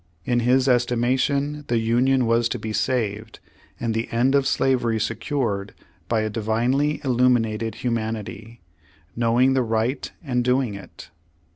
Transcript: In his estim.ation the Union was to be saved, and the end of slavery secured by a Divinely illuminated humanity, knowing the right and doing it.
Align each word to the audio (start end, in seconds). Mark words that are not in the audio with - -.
In 0.25 0.39
his 0.39 0.67
estim.ation 0.67 1.65
the 1.67 1.77
Union 1.77 2.25
was 2.25 2.49
to 2.49 2.57
be 2.57 2.73
saved, 2.73 3.39
and 3.79 3.93
the 3.93 4.09
end 4.11 4.33
of 4.33 4.47
slavery 4.47 4.99
secured 4.99 5.75
by 6.07 6.21
a 6.21 6.27
Divinely 6.31 6.99
illuminated 7.03 7.75
humanity, 7.75 8.61
knowing 9.15 9.53
the 9.53 9.61
right 9.61 10.11
and 10.23 10.43
doing 10.43 10.73
it. 10.73 11.11